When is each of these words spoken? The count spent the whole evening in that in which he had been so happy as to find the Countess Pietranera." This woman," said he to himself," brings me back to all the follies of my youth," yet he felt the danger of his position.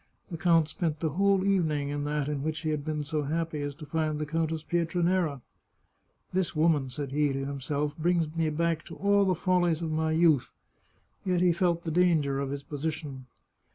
The 0.31 0.37
count 0.39 0.67
spent 0.67 0.99
the 0.99 1.11
whole 1.11 1.45
evening 1.45 1.89
in 1.89 2.05
that 2.05 2.27
in 2.27 2.41
which 2.41 2.61
he 2.61 2.71
had 2.71 2.83
been 2.83 3.03
so 3.03 3.21
happy 3.21 3.61
as 3.61 3.75
to 3.75 3.85
find 3.85 4.17
the 4.17 4.25
Countess 4.25 4.63
Pietranera." 4.63 5.41
This 6.33 6.55
woman," 6.55 6.89
said 6.89 7.11
he 7.11 7.31
to 7.31 7.45
himself," 7.45 7.95
brings 7.99 8.35
me 8.35 8.49
back 8.49 8.83
to 8.85 8.95
all 8.95 9.25
the 9.25 9.35
follies 9.35 9.83
of 9.83 9.91
my 9.91 10.11
youth," 10.11 10.53
yet 11.23 11.41
he 11.41 11.53
felt 11.53 11.83
the 11.83 11.91
danger 11.91 12.39
of 12.39 12.49
his 12.49 12.63
position. 12.63 13.27